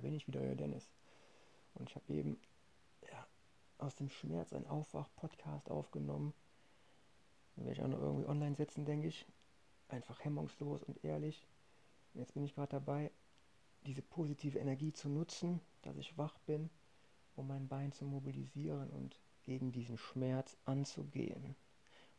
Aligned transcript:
Bin 0.00 0.14
ich 0.14 0.26
wieder, 0.26 0.40
euer 0.40 0.54
Dennis. 0.54 0.90
Und 1.74 1.88
ich 1.88 1.96
habe 1.96 2.12
eben 2.12 2.38
ja, 3.10 3.26
aus 3.78 3.94
dem 3.94 4.08
Schmerz 4.08 4.52
einen 4.52 4.66
Aufwach-Podcast 4.66 5.70
aufgenommen. 5.70 6.34
Den 7.56 7.64
werde 7.64 7.72
ich 7.72 7.82
auch 7.82 7.88
noch 7.88 8.00
irgendwie 8.00 8.28
online 8.28 8.56
setzen, 8.56 8.84
denke 8.84 9.08
ich. 9.08 9.26
Einfach 9.88 10.24
hemmungslos 10.24 10.82
und 10.82 11.02
ehrlich. 11.04 11.46
Und 12.12 12.20
jetzt 12.20 12.34
bin 12.34 12.44
ich 12.44 12.54
gerade 12.54 12.72
dabei, 12.72 13.10
diese 13.86 14.02
positive 14.02 14.58
Energie 14.58 14.92
zu 14.92 15.08
nutzen, 15.08 15.60
dass 15.82 15.96
ich 15.96 16.18
wach 16.18 16.38
bin, 16.40 16.70
um 17.36 17.46
mein 17.46 17.68
Bein 17.68 17.92
zu 17.92 18.04
mobilisieren 18.04 18.90
und 18.90 19.18
gegen 19.44 19.72
diesen 19.72 19.96
Schmerz 19.96 20.56
anzugehen. 20.64 21.56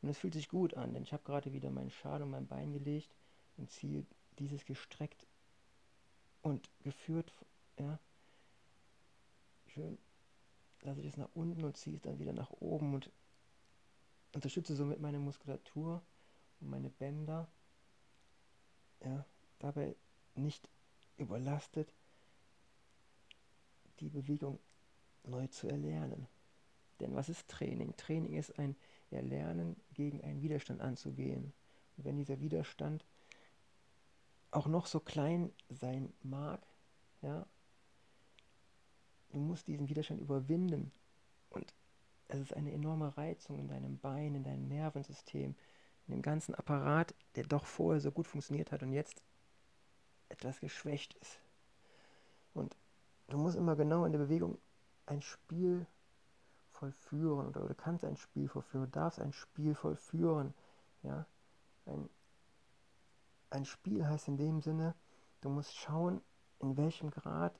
Und 0.01 0.09
es 0.09 0.17
fühlt 0.17 0.33
sich 0.33 0.49
gut 0.49 0.73
an, 0.75 0.93
denn 0.93 1.03
ich 1.03 1.13
habe 1.13 1.23
gerade 1.23 1.53
wieder 1.53 1.69
meinen 1.69 1.91
Schal 1.91 2.23
um 2.23 2.31
mein 2.31 2.47
Bein 2.47 2.71
gelegt 2.71 3.15
und 3.57 3.69
ziehe 3.69 4.05
dieses 4.39 4.65
gestreckt 4.65 5.27
und 6.41 6.69
geführt, 6.81 7.33
ja, 7.79 7.99
schön 9.67 9.97
lasse 10.81 11.01
ich 11.01 11.07
es 11.07 11.17
nach 11.17 11.29
unten 11.33 11.63
und 11.63 11.77
ziehe 11.77 11.95
es 11.95 12.01
dann 12.01 12.19
wieder 12.19 12.33
nach 12.33 12.51
oben 12.51 12.93
und 12.93 13.11
unterstütze 14.33 14.75
somit 14.75 14.99
meine 14.99 15.19
Muskulatur 15.19 16.01
und 16.59 16.69
meine 16.69 16.89
Bänder, 16.89 17.47
ja, 19.03 19.25
dabei 19.59 19.95
nicht 20.35 20.69
überlastet, 21.17 21.93
die 23.99 24.09
Bewegung 24.09 24.59
neu 25.23 25.47
zu 25.47 25.67
erlernen. 25.67 26.27
Denn 26.99 27.15
was 27.15 27.29
ist 27.29 27.47
Training? 27.47 27.95
Training 27.95 28.33
ist 28.33 28.57
ein 28.59 28.75
Erlernen, 29.09 29.75
gegen 29.93 30.21
einen 30.21 30.41
Widerstand 30.41 30.81
anzugehen. 30.81 31.53
Und 31.97 32.05
wenn 32.05 32.17
dieser 32.17 32.39
Widerstand 32.39 33.05
auch 34.51 34.67
noch 34.67 34.85
so 34.85 34.99
klein 34.99 35.51
sein 35.69 36.13
mag, 36.21 36.65
ja, 37.21 37.45
du 39.29 39.39
musst 39.39 39.67
diesen 39.67 39.89
Widerstand 39.89 40.21
überwinden. 40.21 40.91
Und 41.49 41.73
es 42.27 42.39
ist 42.39 42.53
eine 42.53 42.71
enorme 42.71 43.15
Reizung 43.17 43.57
in 43.59 43.67
deinem 43.67 43.97
Bein, 43.97 44.35
in 44.35 44.43
deinem 44.43 44.67
Nervensystem, 44.67 45.55
in 46.07 46.13
dem 46.13 46.21
ganzen 46.21 46.55
Apparat, 46.55 47.13
der 47.35 47.43
doch 47.43 47.65
vorher 47.65 48.01
so 48.01 48.11
gut 48.11 48.27
funktioniert 48.27 48.71
hat 48.71 48.83
und 48.83 48.93
jetzt 48.93 49.21
etwas 50.29 50.59
geschwächt 50.59 51.15
ist. 51.15 51.39
Und 52.53 52.75
du 53.27 53.37
musst 53.37 53.57
immer 53.57 53.75
genau 53.75 54.05
in 54.05 54.11
der 54.11 54.19
Bewegung 54.19 54.57
ein 55.05 55.21
Spiel 55.21 55.85
vollführen 56.71 57.47
oder 57.47 57.67
du 57.67 57.73
kannst 57.73 58.05
ein 58.05 58.15
Spiel 58.15 58.47
vollführen, 58.47 58.91
darfst 58.91 59.19
ein 59.19 59.33
Spiel 59.33 59.75
vollführen. 59.75 60.53
Ja? 61.03 61.25
Ein, 61.85 62.09
ein 63.49 63.65
Spiel 63.65 64.07
heißt 64.07 64.27
in 64.27 64.37
dem 64.37 64.61
Sinne, 64.61 64.95
du 65.41 65.49
musst 65.49 65.75
schauen, 65.75 66.21
in 66.59 66.77
welchem 66.77 67.09
Grad 67.09 67.59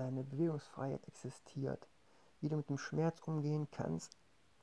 deine 0.00 0.24
Bewegungsfreiheit 0.24 1.06
existiert, 1.06 1.86
wie 2.40 2.48
du 2.48 2.56
mit 2.56 2.68
dem 2.68 2.78
Schmerz 2.78 3.20
umgehen 3.26 3.68
kannst 3.70 4.16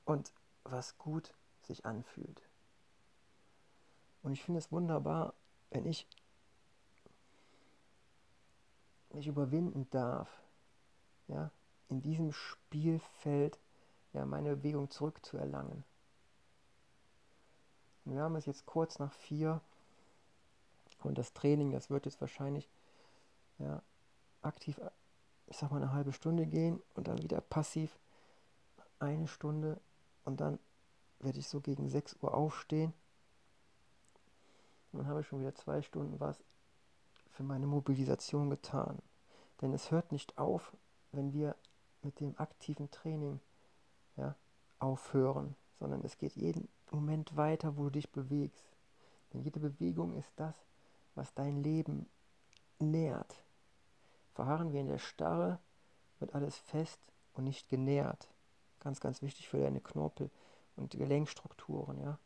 und 0.06 0.34
was 0.64 0.98
gut 0.98 1.34
sich 1.62 1.86
anfühlt. 1.86 2.42
Und 4.24 4.34
ich 4.34 4.44
finde 4.44 4.60
es 4.60 4.72
wunderbar, 4.72 5.34
wenn 5.70 5.86
ich 5.86 6.08
mich 9.14 9.28
überwinden 9.28 9.88
darf, 9.92 10.30
ja, 11.28 11.52
in 11.90 12.02
diesem 12.02 12.32
Spielfeld 12.34 13.60
ja, 14.14 14.26
meine 14.26 14.56
Bewegung 14.56 14.90
zurückzuerlangen. 14.90 15.84
Und 18.06 18.16
wir 18.16 18.22
haben 18.22 18.36
es 18.36 18.46
jetzt 18.46 18.66
kurz 18.66 19.00
nach 19.00 19.14
vier 19.14 19.62
und 21.04 21.18
das 21.18 21.34
Training, 21.34 21.72
das 21.72 21.90
wird 21.90 22.06
jetzt 22.06 22.20
wahrscheinlich 22.22 22.70
ja, 23.60 23.82
aktiv, 24.42 24.80
ich 25.48 25.58
sag 25.58 25.72
mal, 25.72 25.82
eine 25.82 25.94
halbe 25.94 26.14
Stunde 26.14 26.46
gehen 26.46 26.82
und 26.96 27.08
dann 27.08 27.22
wieder 27.22 27.42
passiv 27.42 27.98
eine 29.00 29.28
Stunde 29.28 29.80
und 30.26 30.42
dann 30.42 30.60
werde 31.20 31.40
ich 31.40 31.48
so 31.48 31.62
gegen 31.62 31.90
6 31.90 32.18
Uhr 32.22 32.34
aufstehen. 32.34 32.94
Und 34.92 35.00
dann 35.00 35.08
habe 35.08 35.22
ich 35.22 35.28
schon 35.28 35.40
wieder 35.40 35.56
zwei 35.56 35.82
Stunden 35.82 36.20
was 36.20 36.44
für 37.32 37.44
meine 37.44 37.68
Mobilisation 37.68 38.50
getan. 38.50 39.00
Denn 39.62 39.74
es 39.74 39.92
hört 39.92 40.12
nicht 40.12 40.38
auf, 40.38 40.74
wenn 41.12 41.34
wir 41.34 41.56
mit 42.02 42.20
dem 42.20 42.38
aktiven 42.38 42.90
Training 42.92 43.40
ja, 44.16 44.36
aufhören, 44.80 45.56
sondern 45.80 46.02
es 46.04 46.18
geht 46.18 46.36
jeden 46.36 46.68
Moment 46.92 47.36
weiter, 47.36 47.78
wo 47.78 47.86
du 47.86 47.92
dich 47.92 48.12
bewegst. 48.12 48.66
Denn 49.34 49.42
jede 49.42 49.60
Bewegung 49.60 50.16
ist 50.16 50.32
das, 50.36 50.56
was 51.16 51.34
dein 51.34 51.64
Leben 51.64 52.08
nährt. 52.80 53.44
Verharren 54.38 54.72
wir 54.72 54.82
in 54.82 54.88
der 54.88 55.00
Starre, 55.00 55.58
wird 56.20 56.36
alles 56.36 56.56
fest 56.56 57.02
und 57.34 57.46
nicht 57.46 57.70
genährt. 57.70 58.30
Ganz, 58.80 59.00
ganz 59.00 59.24
wichtig 59.24 59.50
für 59.50 59.58
deine 59.58 59.82
Knorpel- 59.82 60.30
und 60.76 60.92
Gelenkstrukturen, 60.92 62.00
ja. 62.00 62.20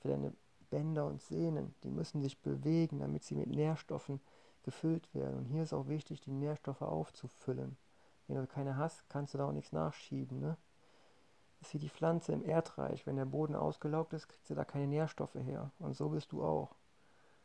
Für 0.00 0.08
deine 0.08 0.34
Bänder 0.68 1.06
und 1.06 1.22
Sehnen, 1.22 1.74
die 1.82 1.90
müssen 1.90 2.20
sich 2.20 2.42
bewegen, 2.42 2.98
damit 2.98 3.24
sie 3.24 3.34
mit 3.34 3.48
Nährstoffen 3.48 4.20
gefüllt 4.62 5.14
werden. 5.14 5.38
Und 5.38 5.44
hier 5.46 5.62
ist 5.62 5.72
auch 5.72 5.88
wichtig, 5.88 6.20
die 6.20 6.32
Nährstoffe 6.32 6.82
aufzufüllen. 6.82 7.78
Wenn 8.28 8.36
du 8.36 8.46
keine 8.46 8.76
hast, 8.76 9.08
kannst 9.08 9.32
du 9.32 9.38
da 9.38 9.48
auch 9.48 9.52
nichts 9.52 9.72
nachschieben. 9.72 10.40
Ne? 10.40 10.58
Das 11.60 11.68
ist 11.68 11.74
wie 11.74 11.78
die 11.78 11.88
Pflanze 11.88 12.34
im 12.34 12.44
Erdreich. 12.44 13.06
Wenn 13.06 13.16
der 13.16 13.24
Boden 13.24 13.54
ausgelaugt 13.54 14.12
ist, 14.12 14.28
kriegst 14.28 14.50
du 14.50 14.54
da 14.54 14.66
keine 14.66 14.86
Nährstoffe 14.86 15.36
her. 15.36 15.70
Und 15.78 15.96
so 15.96 16.10
bist 16.10 16.30
du 16.32 16.44
auch. 16.44 16.74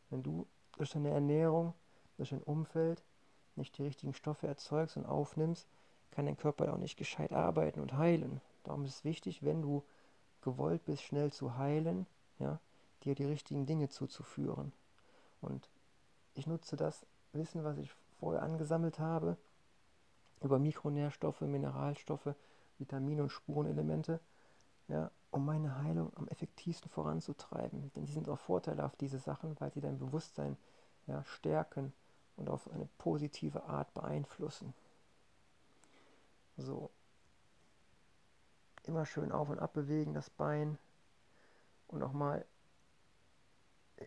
Wenn 0.09 0.24
du 0.24 0.46
durch 0.74 0.90
deine 0.90 1.12
Ernährung, 1.12 1.74
durch 2.18 2.31
dein 2.31 2.44
Umfeld 2.44 3.01
nicht 3.59 3.77
die 3.77 3.83
richtigen 3.83 4.13
Stoffe 4.13 4.47
erzeugst 4.47 4.97
und 4.97 5.05
aufnimmst, 5.05 5.67
kann 6.11 6.25
dein 6.25 6.37
Körper 6.37 6.73
auch 6.73 6.77
nicht 6.77 6.97
gescheit 6.97 7.31
arbeiten 7.31 7.79
und 7.79 7.93
heilen. 7.93 8.41
Darum 8.63 8.83
ist 8.85 8.95
es 8.95 9.03
wichtig, 9.03 9.43
wenn 9.43 9.61
du 9.61 9.83
gewollt 10.41 10.83
bist, 10.85 11.03
schnell 11.03 11.31
zu 11.31 11.57
heilen, 11.57 12.07
ja, 12.39 12.59
dir 13.03 13.15
die 13.15 13.25
richtigen 13.25 13.65
Dinge 13.65 13.89
zuzuführen. 13.89 14.73
Und 15.41 15.69
ich 16.33 16.47
nutze 16.47 16.75
das 16.75 17.05
Wissen, 17.33 17.63
was 17.63 17.77
ich 17.77 17.91
vorher 18.19 18.43
angesammelt 18.43 18.99
habe, 18.99 19.37
über 20.41 20.59
Mikronährstoffe, 20.59 21.41
Mineralstoffe, 21.41 22.33
Vitamine 22.77 23.23
und 23.23 23.29
Spurenelemente, 23.29 24.19
ja, 24.87 25.11
um 25.31 25.45
meine 25.45 25.83
Heilung 25.83 26.11
am 26.15 26.27
effektivsten 26.27 26.89
voranzutreiben. 26.89 27.91
Denn 27.95 28.05
sie 28.05 28.13
sind 28.13 28.29
auch 28.29 28.39
vorteilhaft, 28.39 28.99
diese 29.01 29.19
Sachen, 29.19 29.59
weil 29.59 29.71
sie 29.71 29.81
dein 29.81 29.99
Bewusstsein 29.99 30.57
ja, 31.07 31.23
stärken 31.25 31.93
und 32.39 32.50
auf 32.50 32.72
eine 32.72 32.88
positive 32.97 33.66
Art 33.66 33.94
beeinflussen. 33.94 34.73
So. 36.57 36.89
Immer 38.83 39.05
schön 39.05 39.31
auf 39.31 39.50
und 39.50 39.59
ab 39.59 39.73
bewegen, 39.73 40.13
das 40.13 40.29
Bein. 40.29 40.77
Und 41.88 42.01
auch 42.01 42.13
mal 42.13 42.45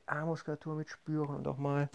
Armmuskulatur 0.06 0.75
mitspüren 0.75 1.37
und 1.37 1.47
auch 1.47 1.59
mal 1.59 1.91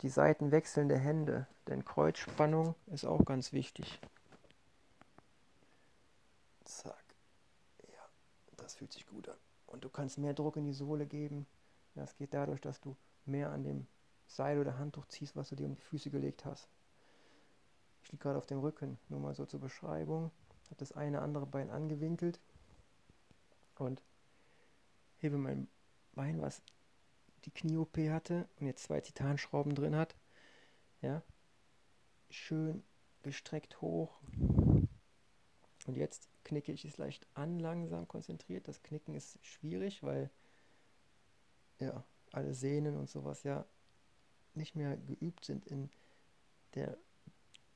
die 0.00 0.08
Seiten 0.08 0.50
wechselnde 0.50 0.98
Hände, 0.98 1.46
denn 1.68 1.84
Kreuzspannung 1.84 2.74
ist 2.86 3.04
auch 3.04 3.24
ganz 3.24 3.52
wichtig. 3.52 4.00
Zack. 6.64 7.04
Ja, 7.88 8.08
das 8.56 8.74
fühlt 8.74 8.92
sich 8.92 9.06
gut 9.06 9.28
an. 9.28 9.38
Und 9.66 9.84
du 9.84 9.88
kannst 9.88 10.18
mehr 10.18 10.34
Druck 10.34 10.56
in 10.56 10.64
die 10.64 10.72
Sohle 10.72 11.06
geben. 11.06 11.46
Das 11.94 12.16
geht 12.16 12.34
dadurch, 12.34 12.60
dass 12.60 12.80
du 12.80 12.96
mehr 13.24 13.50
an 13.50 13.62
dem 13.62 13.86
Seil 14.26 14.58
oder 14.58 14.78
Handtuch 14.78 15.06
ziehst, 15.06 15.36
was 15.36 15.48
du 15.48 15.56
dir 15.56 15.66
um 15.66 15.74
die 15.74 15.82
Füße 15.82 16.10
gelegt 16.10 16.44
hast. 16.44 16.68
Ich 18.02 18.12
liege 18.12 18.22
gerade 18.22 18.38
auf 18.38 18.46
dem 18.46 18.60
Rücken, 18.60 18.98
nur 19.08 19.20
mal 19.20 19.34
so 19.34 19.46
zur 19.46 19.60
Beschreibung. 19.60 20.30
Habe 20.66 20.76
das 20.78 20.92
eine 20.92 21.22
andere 21.22 21.46
Bein 21.46 21.70
angewinkelt 21.70 22.40
und 23.78 24.02
hebe 25.18 25.38
mein 25.38 25.68
Bein, 26.12 26.40
was 26.40 26.62
die 27.44 27.50
Knie-OP 27.50 27.96
hatte 28.10 28.48
und 28.58 28.66
jetzt 28.66 28.84
zwei 28.84 29.00
Titanschrauben 29.00 29.74
drin 29.74 29.96
hat. 29.96 30.16
Ja, 31.02 31.22
schön 32.30 32.82
gestreckt 33.22 33.80
hoch. 33.80 34.20
Und 35.86 35.96
jetzt 35.96 36.28
knicke 36.44 36.72
ich 36.72 36.84
es 36.84 36.96
leicht 36.96 37.26
an, 37.34 37.58
langsam 37.58 38.08
konzentriert. 38.08 38.66
Das 38.66 38.82
Knicken 38.82 39.14
ist 39.14 39.38
schwierig, 39.44 40.02
weil 40.02 40.30
ja, 41.78 42.04
alle 42.32 42.54
Sehnen 42.54 42.96
und 42.96 43.08
sowas 43.08 43.42
ja 43.42 43.64
nicht 44.56 44.74
mehr 44.74 44.96
geübt 44.96 45.44
sind 45.44 45.66
in 45.66 45.90
der 46.74 46.96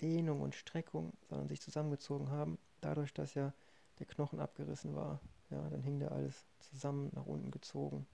Dehnung 0.00 0.41
und 0.41 0.55
Streckung, 0.55 1.12
sondern 1.29 1.49
sich 1.49 1.61
zusammengezogen 1.61 2.31
haben. 2.31 2.59
Dadurch, 2.81 3.12
dass 3.12 3.35
ja 3.35 3.53
der 3.99 4.06
Knochen 4.06 4.41
abgerissen 4.41 4.94
war. 4.97 5.21
Ja, 5.50 5.69
dann 5.69 5.82
hing 5.82 5.99
der 5.99 6.12
alles 6.12 6.47
zusammen 6.61 7.11
nach 7.15 7.27
unten 7.27 7.50
gezogen. 7.50 8.06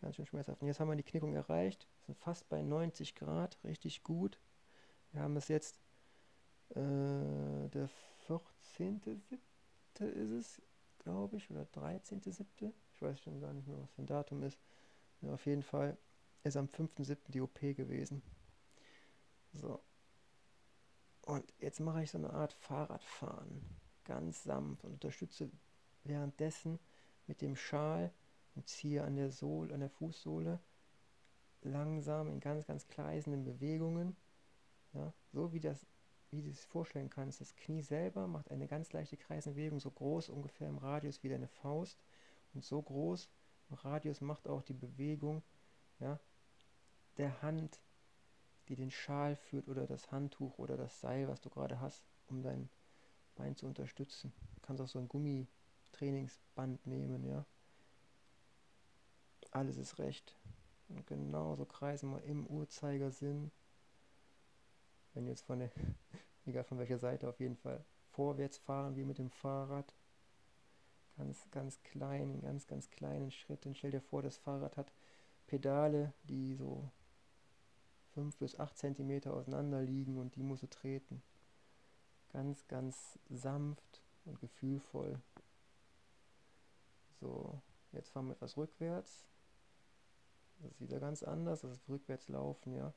Ganz 0.00 0.16
schön 0.16 0.26
schmerzhaft. 0.26 0.60
Und 0.60 0.66
jetzt 0.66 0.80
haben 0.80 0.88
wir 0.88 0.96
die 0.96 1.02
Knickung 1.02 1.34
erreicht. 1.34 1.86
Wir 2.00 2.06
sind 2.06 2.18
fast 2.18 2.48
bei 2.48 2.62
90 2.62 3.14
Grad. 3.14 3.58
Richtig 3.62 4.02
gut. 4.02 4.38
Wir 5.12 5.22
haben 5.22 5.36
es 5.36 5.48
jetzt 5.48 5.78
äh, 6.70 7.68
der 7.68 7.88
14.7. 8.26 9.38
ist 10.00 10.30
es, 10.30 10.62
glaube 10.98 11.36
ich, 11.36 11.50
oder 11.50 11.66
13.7. 11.74 12.72
Ich 12.94 13.02
weiß 13.02 13.20
schon 13.20 13.40
gar 13.40 13.52
nicht 13.52 13.68
mehr, 13.68 13.78
was 13.80 13.92
für 13.92 14.02
ein 14.02 14.06
Datum 14.06 14.42
ist. 14.42 14.58
Ja, 15.20 15.34
auf 15.34 15.46
jeden 15.46 15.62
Fall 15.62 15.96
ist 16.44 16.56
am 16.56 16.66
5.7. 16.66 17.16
die 17.28 17.40
OP 17.40 17.60
gewesen. 17.60 18.22
So. 19.52 19.80
Und 21.24 21.52
jetzt 21.58 21.80
mache 21.80 22.02
ich 22.02 22.10
so 22.10 22.18
eine 22.18 22.32
Art 22.32 22.52
Fahrradfahren, 22.52 23.62
ganz 24.04 24.42
sanft 24.42 24.84
und 24.84 24.94
unterstütze 24.94 25.50
währenddessen 26.04 26.80
mit 27.26 27.40
dem 27.40 27.54
Schal 27.54 28.12
und 28.56 28.68
ziehe 28.68 29.04
an 29.04 29.16
der 29.16 29.30
Sohle, 29.30 29.72
an 29.72 29.80
der 29.80 29.90
Fußsohle 29.90 30.58
langsam 31.62 32.28
in 32.28 32.40
ganz, 32.40 32.66
ganz 32.66 32.88
kreisenden 32.88 33.44
Bewegungen, 33.44 34.16
ja, 34.94 35.12
so 35.32 35.52
wie 35.52 35.60
das, 35.60 35.86
wie 36.30 36.42
du 36.42 36.50
es 36.50 36.64
vorstellen 36.64 37.08
kannst. 37.08 37.40
Das 37.40 37.54
Knie 37.54 37.82
selber 37.82 38.26
macht 38.26 38.50
eine 38.50 38.66
ganz 38.66 38.92
leichte 38.92 39.16
kreisende 39.16 39.54
Bewegung, 39.54 39.78
so 39.78 39.90
groß 39.92 40.28
ungefähr 40.28 40.68
im 40.68 40.78
Radius 40.78 41.22
wie 41.22 41.28
deine 41.28 41.46
Faust 41.46 42.02
und 42.52 42.64
so 42.64 42.82
groß 42.82 43.30
im 43.70 43.76
Radius 43.76 44.20
macht 44.20 44.48
auch 44.48 44.62
die 44.62 44.74
Bewegung 44.74 45.42
ja, 46.00 46.18
der 47.18 47.42
Hand, 47.42 47.80
die 48.68 48.76
den 48.76 48.90
Schal 48.90 49.36
führt 49.36 49.68
oder 49.68 49.86
das 49.86 50.10
Handtuch 50.10 50.58
oder 50.58 50.76
das 50.76 51.00
Seil, 51.00 51.28
was 51.28 51.40
du 51.40 51.50
gerade 51.50 51.80
hast, 51.80 52.02
um 52.28 52.42
dein 52.42 52.68
Bein 53.34 53.56
zu 53.56 53.66
unterstützen. 53.66 54.32
Du 54.54 54.60
kannst 54.62 54.82
auch 54.82 54.88
so 54.88 54.98
ein 54.98 55.08
Gummitrainingsband 55.08 56.86
nehmen, 56.86 57.24
ja. 57.24 57.44
Alles 59.50 59.76
ist 59.76 59.98
recht. 59.98 60.36
Und 60.88 61.06
genauso 61.06 61.64
kreisen 61.64 62.10
wir 62.10 62.22
im 62.22 62.46
Uhrzeigersinn. 62.46 63.50
Wenn 65.14 65.26
jetzt 65.26 65.42
von 65.42 65.58
der, 65.58 65.70
egal 66.46 66.64
von 66.64 66.78
welcher 66.78 66.98
Seite, 66.98 67.28
auf 67.28 67.40
jeden 67.40 67.56
Fall 67.56 67.84
vorwärts 68.10 68.58
fahren 68.58 68.96
wie 68.96 69.04
mit 69.04 69.18
dem 69.18 69.30
Fahrrad. 69.30 69.94
Ganz, 71.16 71.50
ganz 71.50 71.82
klein, 71.82 72.30
in 72.30 72.40
ganz, 72.40 72.66
ganz 72.66 72.90
kleinen 72.90 73.30
Schritten. 73.30 73.74
Stell 73.74 73.90
dir 73.90 74.00
vor, 74.00 74.22
das 74.22 74.38
Fahrrad 74.38 74.76
hat 74.76 74.92
Pedale, 75.46 76.14
die 76.24 76.54
so 76.54 76.90
5 78.22 78.36
bis 78.36 78.58
8 78.60 78.78
cm 78.78 79.26
auseinander 79.26 79.82
liegen 79.82 80.16
und 80.16 80.36
die 80.36 80.44
musst 80.44 80.62
du 80.62 80.68
treten. 80.68 81.22
Ganz, 82.32 82.68
ganz 82.68 83.18
sanft 83.28 84.00
und 84.24 84.40
gefühlvoll. 84.40 85.20
So, 87.20 87.60
jetzt 87.90 88.10
fahren 88.10 88.28
wir 88.28 88.34
etwas 88.34 88.56
rückwärts. 88.56 89.26
Das 90.60 90.70
ist 90.70 90.80
wieder 90.80 91.00
ganz 91.00 91.24
anders, 91.24 91.62
das 91.62 91.72
ist 91.72 91.88
rückwärts 91.88 92.28
laufen, 92.28 92.74
ja. 92.74 92.94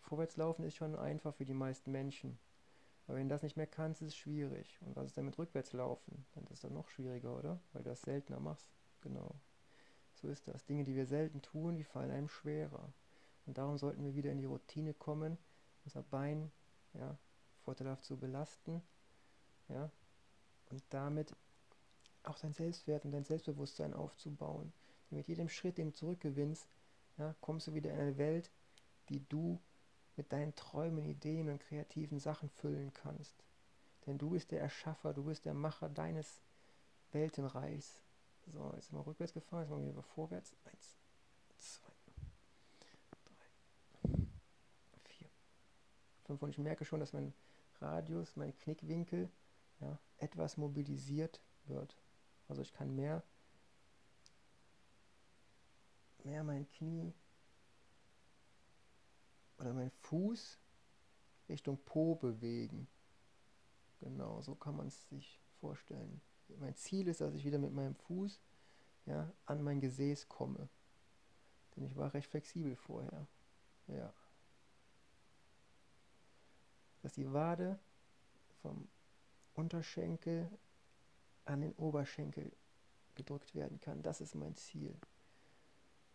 Vorwärts 0.00 0.38
laufen 0.38 0.64
ist 0.64 0.76
schon 0.76 0.96
einfach 0.96 1.34
für 1.34 1.44
die 1.44 1.52
meisten 1.52 1.92
Menschen. 1.92 2.38
Aber 3.06 3.18
wenn 3.18 3.28
du 3.28 3.34
das 3.34 3.42
nicht 3.42 3.58
mehr 3.58 3.66
kannst, 3.66 4.00
ist 4.00 4.08
es 4.08 4.16
schwierig. 4.16 4.78
Und 4.80 4.96
was 4.96 5.06
ist 5.06 5.16
denn 5.18 5.26
mit 5.26 5.38
rückwärts 5.38 5.74
laufen? 5.74 6.24
Dann 6.34 6.46
ist 6.46 6.64
das 6.64 6.70
noch 6.70 6.88
schwieriger, 6.88 7.36
oder? 7.36 7.60
Weil 7.74 7.82
du 7.82 7.90
das 7.90 8.00
seltener 8.00 8.40
machst. 8.40 8.66
Genau. 9.02 9.34
So 10.14 10.28
ist 10.28 10.48
das. 10.48 10.64
Dinge, 10.64 10.84
die 10.84 10.96
wir 10.96 11.04
selten 11.04 11.42
tun, 11.42 11.76
die 11.76 11.84
fallen 11.84 12.10
einem 12.10 12.28
schwerer. 12.28 12.90
Und 13.46 13.58
darum 13.58 13.78
sollten 13.78 14.04
wir 14.04 14.14
wieder 14.14 14.32
in 14.32 14.38
die 14.38 14.46
Routine 14.46 14.94
kommen, 14.94 15.38
unser 15.84 16.02
Bein 16.02 16.50
ja, 16.94 17.16
vorteilhaft 17.64 18.04
zu 18.04 18.16
belasten. 18.16 18.82
Ja, 19.68 19.90
und 20.70 20.82
damit 20.90 21.34
auch 22.22 22.38
dein 22.38 22.54
Selbstwert 22.54 23.04
und 23.04 23.12
dein 23.12 23.24
Selbstbewusstsein 23.24 23.94
aufzubauen. 23.94 24.72
Denn 25.10 25.18
mit 25.18 25.28
jedem 25.28 25.48
Schritt, 25.48 25.78
den 25.78 25.88
du 25.88 25.94
zurückgewinnst, 25.94 26.68
ja, 27.18 27.34
kommst 27.40 27.66
du 27.66 27.74
wieder 27.74 27.92
in 27.92 28.00
eine 28.00 28.18
Welt, 28.18 28.50
die 29.08 29.26
du 29.28 29.60
mit 30.16 30.32
deinen 30.32 30.54
Träumen, 30.54 31.04
Ideen 31.04 31.48
und 31.48 31.60
kreativen 31.60 32.18
Sachen 32.18 32.48
füllen 32.48 32.92
kannst. 32.94 33.34
Denn 34.06 34.18
du 34.18 34.30
bist 34.30 34.50
der 34.50 34.60
Erschaffer, 34.60 35.12
du 35.12 35.24
bist 35.24 35.44
der 35.44 35.54
Macher 35.54 35.88
deines 35.88 36.42
Weltenreichs. 37.12 38.02
So, 38.46 38.72
jetzt 38.74 38.88
sind 38.88 38.98
wir 38.98 39.06
rückwärts 39.06 39.32
gefahren, 39.32 39.62
jetzt 39.62 39.70
machen 39.70 39.84
wir 39.84 39.92
wieder 39.92 40.02
vorwärts. 40.02 40.54
Eins, 40.64 40.96
zwei, 41.58 41.93
5 46.24 46.42
und 46.42 46.50
ich 46.50 46.58
merke 46.58 46.84
schon, 46.84 47.00
dass 47.00 47.12
mein 47.12 47.32
Radius, 47.80 48.36
mein 48.36 48.56
Knickwinkel 48.58 49.30
ja, 49.80 49.98
etwas 50.18 50.56
mobilisiert 50.56 51.40
wird. 51.66 51.96
Also 52.48 52.62
ich 52.62 52.72
kann 52.72 52.94
mehr, 52.94 53.22
mehr 56.24 56.44
mein 56.44 56.68
Knie 56.68 57.12
oder 59.58 59.72
mein 59.72 59.90
Fuß 59.90 60.58
Richtung 61.48 61.78
Po 61.84 62.14
bewegen. 62.14 62.88
Genau, 64.00 64.40
so 64.42 64.54
kann 64.54 64.76
man 64.76 64.88
es 64.88 65.08
sich 65.08 65.40
vorstellen. 65.60 66.20
Mein 66.58 66.76
Ziel 66.76 67.08
ist, 67.08 67.20
dass 67.20 67.34
ich 67.34 67.44
wieder 67.44 67.58
mit 67.58 67.72
meinem 67.72 67.94
Fuß 67.94 68.40
ja, 69.06 69.32
an 69.46 69.62
mein 69.62 69.80
Gesäß 69.80 70.28
komme. 70.28 70.68
Denn 71.74 71.84
ich 71.84 71.96
war 71.96 72.12
recht 72.14 72.28
flexibel 72.28 72.76
vorher. 72.76 73.26
Ja. 73.88 74.12
Dass 77.14 77.24
die 77.24 77.32
Wade 77.32 77.78
vom 78.60 78.88
Unterschenkel 79.54 80.50
an 81.44 81.60
den 81.60 81.72
Oberschenkel 81.74 82.50
gedrückt 83.14 83.54
werden 83.54 83.78
kann. 83.78 84.02
Das 84.02 84.20
ist 84.20 84.34
mein 84.34 84.56
Ziel. 84.56 84.96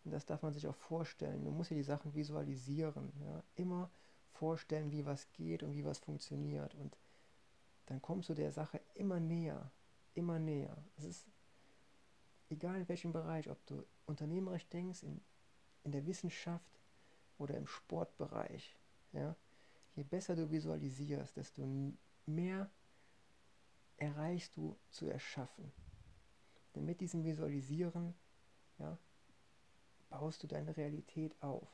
Und 0.04 0.10
das 0.10 0.26
darf 0.26 0.42
man 0.42 0.52
sich 0.52 0.68
auch 0.68 0.74
vorstellen. 0.74 1.42
Du 1.42 1.52
musst 1.52 1.70
dir 1.70 1.76
die 1.76 1.82
Sachen 1.82 2.14
visualisieren. 2.14 3.14
Ja? 3.24 3.42
Immer 3.54 3.90
vorstellen, 4.32 4.90
wie 4.90 5.06
was 5.06 5.32
geht 5.32 5.62
und 5.62 5.72
wie 5.72 5.86
was 5.86 6.00
funktioniert. 6.00 6.74
Und 6.74 6.98
dann 7.86 8.02
kommst 8.02 8.28
du 8.28 8.34
der 8.34 8.52
Sache 8.52 8.78
immer 8.92 9.20
näher. 9.20 9.70
Immer 10.12 10.38
näher. 10.38 10.76
Es 10.98 11.04
ist 11.04 11.26
egal 12.50 12.76
in 12.76 12.88
welchem 12.90 13.12
Bereich, 13.14 13.48
ob 13.48 13.64
du 13.64 13.86
unternehmerisch 14.04 14.68
denkst, 14.68 15.02
in, 15.02 15.22
in 15.82 15.92
der 15.92 16.04
Wissenschaft 16.04 16.78
oder 17.38 17.56
im 17.56 17.66
Sportbereich. 17.66 18.76
Ja? 19.12 19.34
Je 20.00 20.04
besser 20.04 20.34
du 20.34 20.50
visualisierst, 20.50 21.36
desto 21.36 21.62
mehr 22.24 22.70
erreichst 23.98 24.56
du 24.56 24.74
zu 24.88 25.06
erschaffen. 25.08 25.70
Denn 26.74 26.86
mit 26.86 27.02
diesem 27.02 27.22
Visualisieren 27.22 28.14
ja, 28.78 28.96
baust 30.08 30.42
du 30.42 30.46
deine 30.46 30.74
Realität 30.74 31.36
auf. 31.42 31.68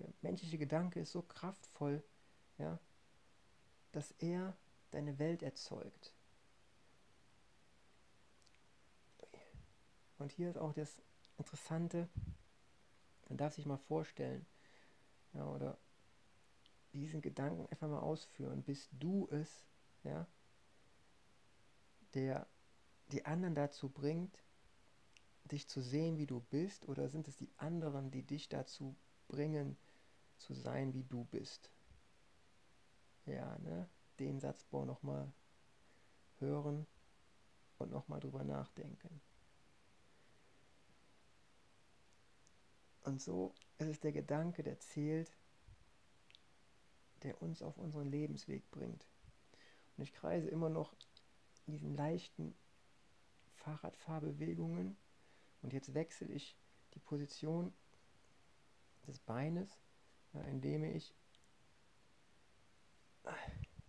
Der 0.00 0.08
menschliche 0.22 0.58
Gedanke 0.58 0.98
ist 0.98 1.12
so 1.12 1.22
kraftvoll, 1.22 2.02
ja, 2.58 2.80
dass 3.92 4.10
er 4.18 4.56
deine 4.90 5.20
Welt 5.20 5.44
erzeugt. 5.44 6.12
Und 10.18 10.32
hier 10.32 10.50
ist 10.50 10.58
auch 10.58 10.72
das 10.72 11.00
Interessante, 11.38 12.08
man 13.28 13.38
darf 13.38 13.54
sich 13.54 13.66
mal 13.66 13.78
vorstellen, 13.78 14.44
ja, 15.32 15.46
oder 15.46 15.78
diesen 16.92 17.20
Gedanken 17.20 17.66
einfach 17.66 17.88
mal 17.88 18.00
ausführen. 18.00 18.62
Bist 18.62 18.90
du 18.98 19.28
es, 19.30 19.66
ja, 20.04 20.26
der 22.14 22.46
die 23.12 23.24
anderen 23.24 23.54
dazu 23.54 23.88
bringt, 23.88 24.36
dich 25.44 25.68
zu 25.68 25.80
sehen, 25.80 26.18
wie 26.18 26.26
du 26.26 26.40
bist, 26.40 26.88
oder 26.88 27.08
sind 27.08 27.26
es 27.28 27.36
die 27.36 27.50
anderen, 27.56 28.10
die 28.10 28.22
dich 28.22 28.48
dazu 28.48 28.94
bringen, 29.28 29.76
zu 30.38 30.54
sein, 30.54 30.94
wie 30.94 31.04
du 31.04 31.24
bist? 31.24 31.70
Ja, 33.26 33.58
ne? 33.58 33.88
Den 34.18 34.38
Satzbau 34.38 34.84
nochmal 34.84 35.32
hören 36.38 36.86
und 37.78 37.90
nochmal 37.90 38.20
drüber 38.20 38.44
nachdenken. 38.44 39.20
Und 43.02 43.20
so 43.20 43.54
ist 43.78 43.88
es 43.88 44.00
der 44.00 44.12
Gedanke, 44.12 44.62
der 44.62 44.78
zählt, 44.78 45.32
der 47.22 47.40
uns 47.42 47.62
auf 47.62 47.76
unseren 47.76 48.10
Lebensweg 48.10 48.70
bringt. 48.70 49.06
Und 49.96 50.04
ich 50.04 50.12
kreise 50.12 50.48
immer 50.48 50.68
noch 50.68 50.94
diesen 51.66 51.94
leichten 51.96 52.54
Fahrradfahrbewegungen 53.54 54.96
und 55.62 55.72
jetzt 55.72 55.94
wechsle 55.94 56.28
ich 56.28 56.56
die 56.94 57.00
Position 57.00 57.72
des 59.06 59.18
Beines, 59.18 59.78
indem 60.48 60.84
ich 60.84 61.14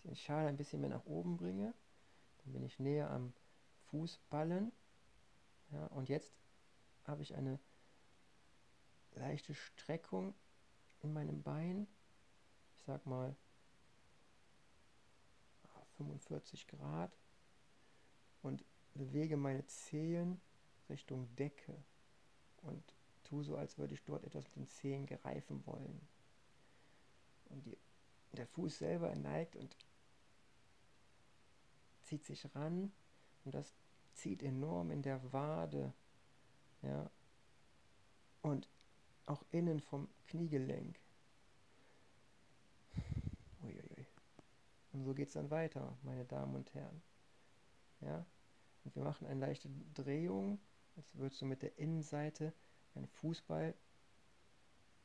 den 0.04 0.16
Schal 0.16 0.48
ein 0.48 0.58
bisschen 0.58 0.82
mehr 0.82 0.90
nach 0.90 1.06
oben 1.06 1.38
bringe. 1.38 1.74
Dann 2.44 2.54
bin 2.54 2.64
ich 2.64 2.80
näher 2.80 3.10
am 3.10 3.34
Fußballen. 3.90 4.72
Ja, 5.72 5.86
und 5.88 6.10
jetzt 6.10 6.34
habe 7.04 7.22
ich 7.22 7.36
eine 7.36 7.60
leichte 9.14 9.54
Streckung 9.54 10.34
in 11.02 11.14
meinem 11.14 11.42
Bein. 11.44 11.88
Ich 12.82 12.86
sag 12.88 13.06
mal 13.06 13.36
45 15.98 16.68
Grad. 16.68 17.16
Und 18.42 18.66
bewege 18.96 19.38
meine 19.38 19.66
Zehen 19.68 20.42
Richtung 20.90 21.34
Decke 21.36 21.78
und 22.64 22.84
tu 23.24 23.44
so, 23.44 23.56
als 23.56 23.78
würde 23.78 23.94
ich 23.94 24.04
dort 24.04 24.24
etwas 24.24 24.46
mit 24.46 24.56
den 24.56 24.68
Zehen 24.68 25.06
greifen 25.06 25.66
wollen. 25.68 26.02
Und 27.46 27.66
die, 27.66 27.78
der 28.32 28.48
Fuß 28.48 28.80
selber 28.80 29.16
neigt 29.16 29.56
und 29.56 29.78
zieht 32.02 32.26
sich 32.26 32.54
ran 32.56 32.92
und 33.46 33.54
das 33.54 33.76
zieht 34.14 34.42
enorm 34.42 34.90
in 34.90 35.04
der 35.04 35.32
Wade, 35.32 35.94
ja, 36.82 37.10
und 38.42 38.68
auch 39.28 39.44
innen 39.52 39.80
vom 39.80 40.10
Kniegelenk. 40.26 41.00
Und 44.92 45.04
so 45.04 45.14
geht 45.14 45.28
es 45.28 45.34
dann 45.34 45.50
weiter, 45.50 45.98
meine 46.04 46.26
Damen 46.26 46.56
und 46.56 46.74
Herren. 46.74 47.02
Ja? 48.02 48.26
Und 48.84 48.96
wir 48.96 49.04
machen 49.04 49.28
eine 49.28 49.40
leichte 49.40 49.70
Drehung, 49.94 50.60
als 50.96 51.14
würdest 51.16 51.42
du 51.42 51.46
mit 51.46 51.62
der 51.62 51.78
Innenseite 51.78 52.54
einen 52.96 53.08
Fußball, 53.08 53.74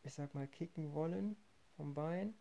ich 0.02 0.14
sag 0.14 0.34
mal, 0.34 0.48
kicken 0.48 0.92
wollen 0.92 1.36
vom 1.76 1.94
Bein. 1.94 2.34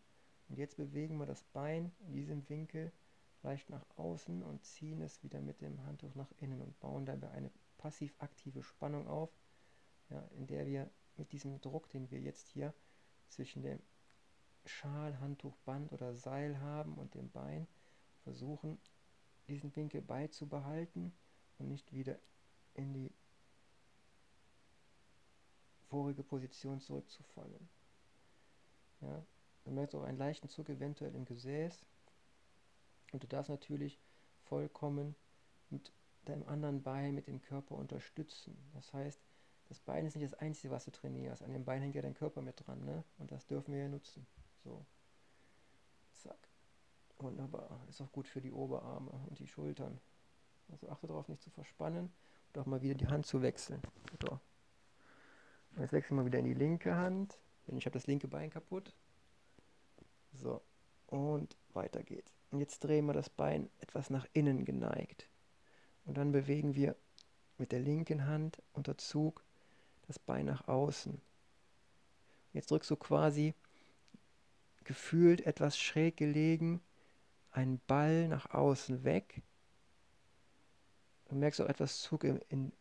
Und 0.48 0.58
jetzt 0.58 0.76
bewegen 0.76 1.18
wir 1.18 1.26
das 1.26 1.42
Bein 1.42 1.92
in 2.00 2.14
diesem 2.14 2.48
Winkel 2.48 2.92
leicht 3.42 3.70
nach 3.70 3.84
außen 3.96 4.42
und 4.42 4.64
ziehen 4.64 5.00
es 5.02 5.22
wieder 5.22 5.40
mit 5.40 5.60
dem 5.60 5.84
Handtuch 5.84 6.14
nach 6.14 6.32
innen 6.38 6.60
und 6.60 6.78
bauen 6.80 7.06
dabei 7.06 7.30
eine 7.30 7.50
passiv-aktive 7.78 8.62
Spannung 8.62 9.06
auf, 9.06 9.30
ja, 10.10 10.20
in 10.36 10.46
der 10.46 10.66
wir 10.66 10.90
mit 11.16 11.32
diesem 11.32 11.60
Druck, 11.60 11.88
den 11.90 12.10
wir 12.10 12.20
jetzt 12.20 12.48
hier 12.48 12.74
zwischen 13.28 13.62
dem 13.62 13.80
Schal, 14.66 15.18
Handtuch, 15.20 15.56
Band 15.64 15.92
oder 15.92 16.14
Seil 16.14 16.60
haben 16.60 16.94
und 16.94 17.14
dem 17.14 17.30
Bein, 17.30 17.66
versuchen, 18.24 18.78
diesen 19.48 19.74
Winkel 19.76 20.02
beizubehalten 20.02 21.12
und 21.58 21.68
nicht 21.68 21.92
wieder 21.92 22.18
in 22.74 22.92
die 22.92 23.12
vorige 25.88 26.22
Position 26.22 26.80
zurückzufallen. 26.80 27.68
Ja, 29.00 29.22
du 29.64 29.70
merkst 29.70 29.94
auch 29.94 30.02
einen 30.02 30.18
leichten 30.18 30.48
Zug 30.48 30.68
eventuell 30.68 31.14
im 31.14 31.24
Gesäß 31.24 31.84
und 33.12 33.22
du 33.22 33.26
darfst 33.26 33.50
natürlich 33.50 33.98
vollkommen 34.44 35.14
mit 35.70 35.92
deinem 36.24 36.46
anderen 36.48 36.82
Bein, 36.82 37.14
mit 37.14 37.28
dem 37.28 37.40
Körper 37.40 37.76
unterstützen. 37.76 38.56
Das 38.74 38.92
heißt, 38.92 39.20
das 39.68 39.80
Bein 39.80 40.06
ist 40.06 40.16
nicht 40.16 40.32
das 40.32 40.38
Einzige, 40.38 40.72
was 40.72 40.84
du 40.84 40.90
trainierst. 40.90 41.42
An 41.42 41.52
dem 41.52 41.64
Bein 41.64 41.82
hängt 41.82 41.94
ja 41.94 42.02
dein 42.02 42.14
Körper 42.14 42.42
mit 42.42 42.66
dran, 42.66 42.84
ne? 42.84 43.04
Und 43.18 43.32
das 43.32 43.46
dürfen 43.46 43.72
wir 43.72 43.80
ja 43.80 43.88
nutzen. 43.88 44.26
So. 44.66 44.84
Zack. 46.12 46.48
Wunderbar. 47.18 47.80
Ist 47.88 48.00
auch 48.00 48.10
gut 48.10 48.26
für 48.26 48.40
die 48.40 48.52
Oberarme 48.52 49.10
und 49.28 49.38
die 49.38 49.46
Schultern. 49.46 50.00
Also 50.70 50.88
achte 50.88 51.06
darauf, 51.06 51.28
nicht 51.28 51.42
zu 51.42 51.50
verspannen 51.50 52.12
und 52.52 52.60
auch 52.60 52.66
mal 52.66 52.82
wieder 52.82 52.94
die 52.94 53.06
Hand 53.06 53.26
zu 53.26 53.42
wechseln. 53.42 53.80
So. 54.20 54.40
Jetzt 55.78 55.92
wechseln 55.92 56.16
wir 56.16 56.26
wieder 56.26 56.40
in 56.40 56.46
die 56.46 56.54
linke 56.54 56.96
Hand. 56.96 57.38
Denn 57.66 57.76
ich 57.76 57.86
habe 57.86 57.94
das 57.94 58.06
linke 58.06 58.28
Bein 58.28 58.50
kaputt. 58.50 58.92
So. 60.34 60.60
Und 61.06 61.56
weiter 61.72 62.02
geht's. 62.02 62.34
Und 62.50 62.58
jetzt 62.58 62.80
drehen 62.80 63.06
wir 63.06 63.12
das 63.12 63.30
Bein 63.30 63.70
etwas 63.78 64.10
nach 64.10 64.26
innen 64.32 64.64
geneigt. 64.64 65.28
Und 66.04 66.16
dann 66.16 66.32
bewegen 66.32 66.74
wir 66.74 66.96
mit 67.58 67.70
der 67.70 67.80
linken 67.80 68.26
Hand 68.26 68.60
unter 68.72 68.98
Zug 68.98 69.44
das 70.08 70.18
Bein 70.18 70.46
nach 70.46 70.66
außen. 70.66 71.20
Jetzt 72.52 72.70
drückst 72.70 72.90
du 72.90 72.96
quasi 72.96 73.54
gefühlt 74.86 75.42
etwas 75.42 75.78
schräg 75.78 76.16
gelegen 76.16 76.80
einen 77.50 77.80
Ball 77.86 78.28
nach 78.28 78.50
außen 78.50 79.04
weg. 79.04 79.42
Du 81.28 81.34
merkst 81.34 81.60
auch 81.60 81.68
etwas 81.68 82.02
Zug 82.02 82.24
in, 82.24 82.38
in, 82.48 82.72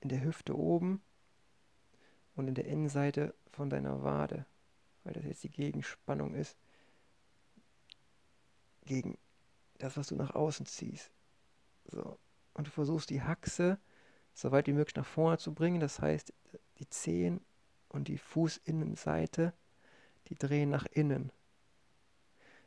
in 0.00 0.08
der 0.08 0.22
Hüfte 0.22 0.56
oben 0.56 1.02
und 2.34 2.48
in 2.48 2.54
der 2.54 2.64
Innenseite 2.64 3.34
von 3.52 3.70
deiner 3.70 4.02
Wade, 4.02 4.46
weil 5.04 5.12
das 5.12 5.24
jetzt 5.24 5.44
die 5.44 5.50
Gegenspannung 5.50 6.34
ist 6.34 6.56
gegen 8.84 9.16
das, 9.78 9.96
was 9.96 10.08
du 10.08 10.16
nach 10.16 10.34
außen 10.34 10.66
ziehst. 10.66 11.10
So. 11.84 12.18
Und 12.54 12.66
du 12.66 12.70
versuchst 12.70 13.10
die 13.10 13.22
Haxe 13.22 13.78
so 14.32 14.50
weit 14.50 14.66
wie 14.66 14.72
möglich 14.72 14.96
nach 14.96 15.06
vorne 15.06 15.38
zu 15.38 15.54
bringen. 15.54 15.80
Das 15.80 16.00
heißt, 16.00 16.32
die 16.78 16.88
Zehen 16.88 17.40
und 17.88 18.08
die 18.08 18.18
Fußinnenseite, 18.18 19.52
die 20.28 20.34
drehen 20.34 20.70
nach 20.70 20.86
innen. 20.86 21.30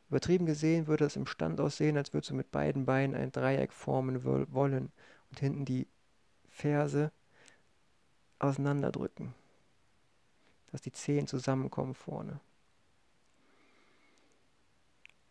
Übertrieben 0.08 0.46
gesehen 0.46 0.86
würde 0.86 1.04
es 1.04 1.16
im 1.16 1.26
Stand 1.26 1.60
aussehen, 1.60 1.96
als 1.96 2.14
würdest 2.14 2.30
du 2.30 2.34
mit 2.34 2.50
beiden 2.50 2.86
Beinen 2.86 3.14
ein 3.14 3.30
Dreieck 3.30 3.72
formen 3.72 4.24
wollen 4.24 4.90
und 5.30 5.40
hinten 5.40 5.64
die 5.64 5.86
Ferse 6.48 7.12
auseinanderdrücken. 8.38 9.34
Dass 10.70 10.80
die 10.80 10.92
Zehen 10.92 11.26
zusammenkommen 11.26 11.94
vorne. 11.94 12.40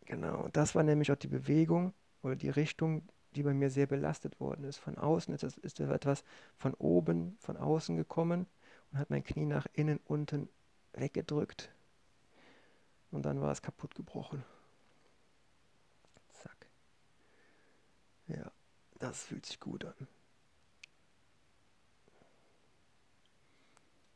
Genau, 0.06 0.48
das 0.54 0.74
war 0.76 0.84
nämlich 0.84 1.12
auch 1.12 1.18
die 1.18 1.28
Bewegung 1.28 1.94
oder 2.22 2.36
die 2.36 2.50
Richtung, 2.50 3.04
die 3.36 3.44
bei 3.44 3.54
mir 3.54 3.70
sehr 3.70 3.88
belastet 3.88 4.40
worden 4.40 4.64
ist. 4.64 4.78
Von 4.78 4.98
außen 4.98 5.34
ist, 5.34 5.44
das, 5.44 5.58
ist 5.58 5.80
etwas 5.80 6.24
von 6.56 6.74
oben, 6.76 7.36
von 7.40 7.58
außen 7.58 7.98
gekommen 7.98 8.46
und 8.92 9.00
hat 9.00 9.10
mein 9.10 9.24
Knie 9.24 9.46
nach 9.46 9.68
innen 9.74 10.00
unten 10.06 10.50
weggedrückt. 10.94 11.72
Und 13.12 13.26
dann 13.26 13.42
war 13.42 13.52
es 13.52 13.62
kaputt 13.62 13.96
gebrochen. 13.96 14.44
Ja, 18.28 18.52
das 19.00 19.24
fühlt 19.24 19.46
sich 19.46 19.60
gut 19.60 19.86
an. 19.86 20.08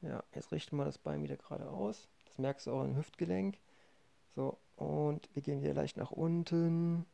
Ja, 0.02 0.24
jetzt 0.34 0.52
richten 0.52 0.78
wir 0.78 0.86
das 0.86 0.98
Bein 0.98 1.24
wieder 1.24 1.38
gerade 1.38 1.70
aus. 1.70 2.08
Das 2.26 2.38
merkst 2.40 2.68
du 2.68 2.72
auch 2.72 2.84
im 2.84 2.98
Hüftgelenk. 2.98 3.58
So, 4.36 4.58
und 4.76 5.30
wir 5.34 5.42
gehen 5.42 5.62
wieder 5.62 5.74
leicht 5.74 5.98
nach 5.98 6.12
unten, 6.12 7.06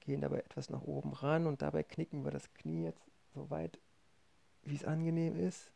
gehen 0.00 0.20
dabei 0.20 0.38
etwas 0.38 0.68
nach 0.68 0.82
oben 0.82 1.12
ran 1.12 1.46
und 1.46 1.62
dabei 1.62 1.82
knicken 1.82 2.24
wir 2.24 2.30
das 2.30 2.52
Knie 2.54 2.84
jetzt 2.84 3.02
so 3.34 3.48
weit, 3.50 3.78
wie 4.64 4.74
es 4.74 4.84
angenehm 4.84 5.36
ist. 5.36 5.72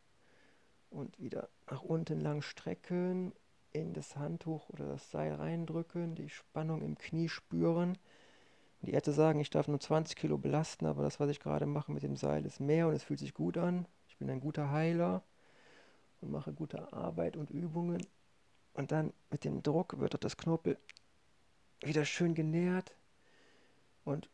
Und 0.89 1.19
wieder 1.19 1.49
nach 1.69 1.81
unten 1.81 2.21
lang 2.21 2.41
strecken, 2.41 3.33
in 3.71 3.93
das 3.93 4.15
Handtuch 4.15 4.69
oder 4.69 4.87
das 4.87 5.11
Seil 5.11 5.33
reindrücken, 5.33 6.15
die 6.15 6.29
Spannung 6.29 6.81
im 6.81 6.97
Knie 6.97 7.29
spüren. 7.29 7.97
Die 8.81 8.91
Ärzte 8.91 9.11
sagen, 9.11 9.39
ich 9.39 9.49
darf 9.49 9.67
nur 9.67 9.79
20 9.79 10.15
Kilo 10.15 10.37
belasten, 10.37 10.85
aber 10.85 11.03
das, 11.03 11.19
was 11.19 11.29
ich 11.29 11.39
gerade 11.39 11.65
mache 11.65 11.91
mit 11.91 12.03
dem 12.03 12.15
Seil, 12.15 12.45
ist 12.45 12.59
mehr 12.59 12.87
und 12.87 12.93
es 12.93 13.03
fühlt 13.03 13.19
sich 13.19 13.33
gut 13.33 13.57
an. 13.57 13.87
Ich 14.07 14.17
bin 14.17 14.29
ein 14.29 14.39
guter 14.39 14.71
Heiler 14.71 15.23
und 16.21 16.31
mache 16.31 16.53
gute 16.53 16.93
Arbeit 16.93 17.37
und 17.37 17.49
Übungen. 17.49 18.05
Und 18.73 18.91
dann 18.91 19.13
mit 19.31 19.43
dem 19.43 19.63
Druck 19.63 19.99
wird 19.99 20.23
das 20.23 20.37
Knorpel 20.37 20.77
wieder 21.81 22.05
schön 22.05 22.35
genährt. 22.35 22.95
Und 24.03 24.29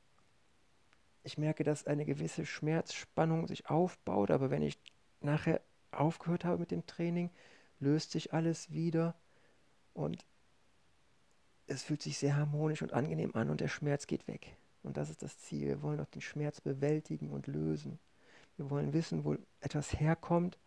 ich 1.23 1.37
merke, 1.37 1.63
dass 1.63 1.87
eine 1.87 2.05
gewisse 2.05 2.45
Schmerzspannung 2.45 3.47
sich 3.47 3.69
aufbaut, 3.69 4.29
aber 4.29 4.49
wenn 4.49 4.61
ich 4.61 4.77
nachher 5.21 5.61
aufgehört 5.91 6.43
habe 6.43 6.59
mit 6.59 6.71
dem 6.71 6.85
Training, 6.85 7.29
löst 7.79 8.11
sich 8.11 8.33
alles 8.33 8.71
wieder 8.71 9.15
und 9.93 10.25
es 11.67 11.83
fühlt 11.83 12.01
sich 12.01 12.17
sehr 12.17 12.35
harmonisch 12.35 12.81
und 12.81 12.93
angenehm 12.93 13.35
an 13.35 13.49
und 13.49 13.61
der 13.61 13.67
Schmerz 13.67 14.07
geht 14.07 14.27
weg. 14.27 14.55
Und 14.83 14.97
das 14.97 15.09
ist 15.09 15.23
das 15.23 15.39
Ziel. 15.39 15.67
Wir 15.67 15.81
wollen 15.81 15.99
auch 15.99 16.09
den 16.09 16.21
Schmerz 16.21 16.59
bewältigen 16.61 17.29
und 17.29 17.47
lösen. 17.47 17.99
Wir 18.57 18.69
wollen 18.69 18.93
wissen, 18.93 19.23
wo 19.23 19.37
etwas 19.61 19.99
herkommt 19.99 20.59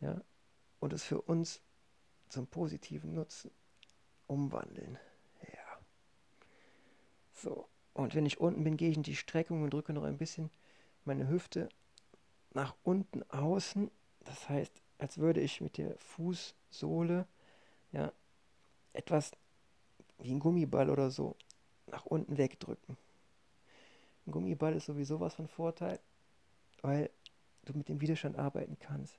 ja, 0.00 0.20
und 0.80 0.92
es 0.92 1.04
für 1.04 1.20
uns 1.20 1.60
zum 2.28 2.46
positiven 2.46 3.14
Nutzen 3.14 3.50
umwandeln. 4.26 4.98
Ja. 5.42 5.78
So, 7.32 7.68
und 7.94 8.14
wenn 8.14 8.26
ich 8.26 8.40
unten 8.40 8.64
bin, 8.64 8.76
gehe 8.76 8.90
ich 8.90 8.96
in 8.96 9.02
die 9.02 9.16
Streckung 9.16 9.62
und 9.62 9.72
drücke 9.72 9.92
noch 9.92 10.04
ein 10.04 10.18
bisschen 10.18 10.50
meine 11.04 11.28
Hüfte 11.28 11.68
nach 12.54 12.74
unten 12.82 13.22
außen. 13.30 13.90
Das 14.24 14.48
heißt, 14.48 14.82
als 14.98 15.18
würde 15.18 15.40
ich 15.40 15.60
mit 15.60 15.78
der 15.78 15.96
Fußsohle 15.98 17.26
ja, 17.92 18.12
etwas 18.92 19.32
wie 20.18 20.32
ein 20.32 20.40
Gummiball 20.40 20.90
oder 20.90 21.10
so 21.10 21.36
nach 21.86 22.04
unten 22.06 22.38
wegdrücken. 22.38 22.96
Ein 24.26 24.32
Gummiball 24.32 24.74
ist 24.74 24.86
sowieso 24.86 25.20
was 25.20 25.34
von 25.34 25.48
Vorteil, 25.48 26.00
weil 26.82 27.10
du 27.64 27.72
mit 27.74 27.88
dem 27.88 28.00
Widerstand 28.00 28.38
arbeiten 28.38 28.78
kannst. 28.78 29.18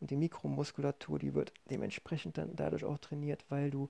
Und 0.00 0.10
die 0.10 0.16
Mikromuskulatur, 0.16 1.18
die 1.18 1.34
wird 1.34 1.52
dementsprechend 1.70 2.36
dann 2.36 2.54
dadurch 2.54 2.84
auch 2.84 2.98
trainiert, 2.98 3.44
weil 3.48 3.70
du 3.70 3.88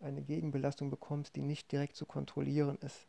eine 0.00 0.22
Gegenbelastung 0.22 0.90
bekommst, 0.90 1.36
die 1.36 1.42
nicht 1.42 1.70
direkt 1.70 1.96
zu 1.96 2.06
kontrollieren 2.06 2.78
ist. 2.78 3.06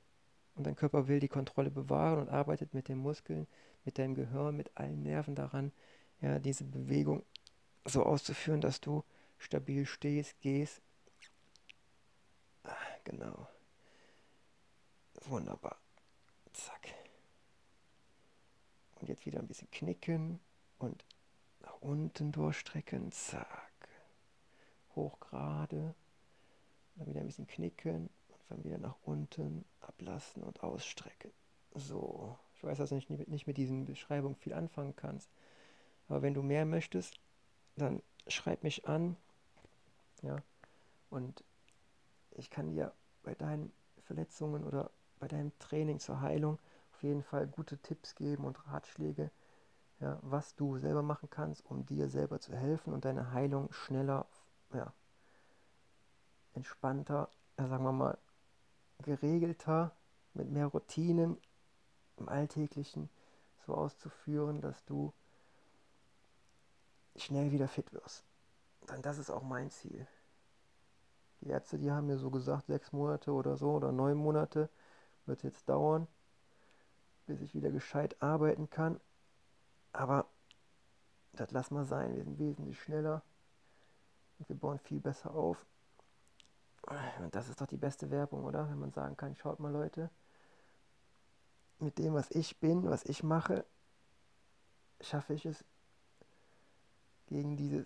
Und 0.55 0.65
dein 0.65 0.75
Körper 0.75 1.07
will 1.07 1.19
die 1.19 1.27
Kontrolle 1.27 1.71
bewahren 1.71 2.19
und 2.19 2.29
arbeitet 2.29 2.73
mit 2.73 2.87
den 2.87 2.97
Muskeln, 2.97 3.47
mit 3.85 3.97
deinem 3.97 4.13
Gehirn, 4.13 4.57
mit 4.57 4.71
allen 4.75 5.01
Nerven 5.03 5.35
daran, 5.35 5.71
ja, 6.21 6.37
diese 6.37 6.65
Bewegung 6.65 7.23
so 7.85 8.03
auszuführen, 8.03 8.61
dass 8.61 8.81
du 8.81 9.03
stabil 9.37 9.85
stehst, 9.85 10.39
gehst 10.41 10.81
Genau. 13.09 13.47
Wunderbar. 15.25 15.77
Zack. 16.53 16.93
Und 19.01 19.09
jetzt 19.09 19.25
wieder 19.25 19.39
ein 19.39 19.47
bisschen 19.47 19.69
knicken 19.71 20.39
und 20.77 21.03
nach 21.61 21.81
unten 21.81 22.31
durchstrecken. 22.31 23.11
Zack. 23.11 23.71
Hoch 24.95 25.19
gerade. 25.19 25.95
Dann 26.95 27.07
wieder 27.07 27.21
ein 27.21 27.25
bisschen 27.25 27.47
knicken 27.47 28.11
und 28.27 28.39
dann 28.49 28.63
wieder 28.63 28.77
nach 28.77 28.97
unten 29.03 29.65
ablassen 29.81 30.43
und 30.43 30.61
ausstrecken. 30.61 31.31
So. 31.73 32.37
Ich 32.57 32.63
weiß, 32.63 32.77
dass 32.77 32.89
du 32.89 32.95
nicht, 32.95 33.09
nicht 33.09 33.47
mit 33.47 33.57
diesen 33.57 33.85
Beschreibungen 33.85 34.35
viel 34.35 34.53
anfangen 34.53 34.95
kannst. 34.95 35.31
Aber 36.09 36.21
wenn 36.21 36.35
du 36.35 36.43
mehr 36.43 36.65
möchtest, 36.65 37.19
dann 37.75 38.03
schreib 38.27 38.61
mich 38.63 38.87
an. 38.87 39.17
Ja. 40.21 40.43
Und 41.09 41.43
ich 42.31 42.51
kann 42.51 42.69
dir 42.69 42.93
bei 43.29 43.35
deinen 43.35 43.71
Verletzungen 44.05 44.63
oder 44.63 44.89
bei 45.19 45.27
deinem 45.27 45.51
Training 45.59 45.99
zur 45.99 46.19
Heilung 46.19 46.57
auf 46.93 47.03
jeden 47.03 47.21
Fall 47.21 47.45
gute 47.45 47.77
Tipps 47.77 48.15
geben 48.15 48.43
und 48.43 48.65
Ratschläge, 48.67 49.29
ja, 49.99 50.17
was 50.23 50.55
du 50.55 50.79
selber 50.79 51.03
machen 51.03 51.29
kannst, 51.29 51.63
um 51.67 51.85
dir 51.85 52.09
selber 52.09 52.39
zu 52.39 52.55
helfen 52.55 52.91
und 52.91 53.05
deine 53.05 53.31
Heilung 53.31 53.71
schneller, 53.71 54.25
ja, 54.73 54.91
entspannter, 56.53 57.29
sagen 57.57 57.83
wir 57.83 57.91
mal, 57.91 58.17
geregelter, 59.03 59.95
mit 60.33 60.49
mehr 60.49 60.65
Routinen 60.65 61.37
im 62.17 62.29
Alltäglichen 62.29 63.11
so 63.67 63.75
auszuführen, 63.75 64.59
dass 64.59 64.83
du 64.85 65.13
schnell 67.15 67.51
wieder 67.51 67.67
fit 67.67 67.93
wirst. 67.93 68.23
Denn 68.89 69.03
das 69.03 69.19
ist 69.19 69.29
auch 69.29 69.43
mein 69.43 69.69
Ziel. 69.69 70.07
Die 71.41 71.49
Ärzte, 71.49 71.77
die 71.77 71.91
haben 71.91 72.07
mir 72.07 72.17
so 72.17 72.29
gesagt, 72.29 72.67
sechs 72.67 72.91
Monate 72.91 73.31
oder 73.31 73.55
so 73.55 73.71
oder 73.71 73.91
neun 73.91 74.17
Monate 74.17 74.69
wird 75.25 75.39
es 75.39 75.43
jetzt 75.43 75.69
dauern, 75.69 76.07
bis 77.27 77.41
ich 77.41 77.53
wieder 77.53 77.71
gescheit 77.71 78.21
arbeiten 78.21 78.69
kann. 78.69 78.99
Aber 79.93 80.25
das 81.33 81.51
lass 81.51 81.71
mal 81.71 81.85
sein. 81.85 82.15
Wir 82.15 82.23
sind 82.23 82.39
wesentlich 82.39 82.79
schneller 82.81 83.21
und 84.37 84.49
wir 84.49 84.57
bauen 84.57 84.79
viel 84.79 84.99
besser 84.99 85.33
auf. 85.33 85.65
Und 87.19 87.35
das 87.35 87.49
ist 87.49 87.61
doch 87.61 87.67
die 87.67 87.77
beste 87.77 88.09
Werbung, 88.09 88.43
oder? 88.43 88.69
Wenn 88.69 88.79
man 88.79 88.91
sagen 88.91 89.15
kann, 89.15 89.35
schaut 89.35 89.59
mal 89.59 89.71
Leute, 89.71 90.09
mit 91.79 91.97
dem, 91.97 92.13
was 92.13 92.29
ich 92.31 92.59
bin, 92.59 92.89
was 92.89 93.03
ich 93.05 93.23
mache, 93.23 93.65
schaffe 95.01 95.33
ich 95.33 95.45
es, 95.45 95.63
gegen 97.27 97.55
dieses 97.57 97.85